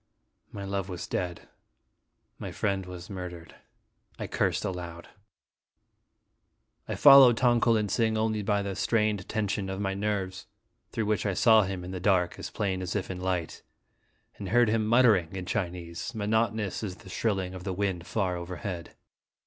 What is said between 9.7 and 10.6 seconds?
my nerves,